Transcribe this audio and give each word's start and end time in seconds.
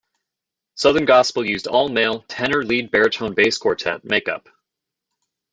Southern 0.73 1.05
gospel 1.05 1.45
used 1.45 1.67
all 1.67 1.87
male, 1.87 2.23
tenor-lead-baritone-bass 2.27 3.59
quartet 3.59 4.03
make-up. 4.03 4.49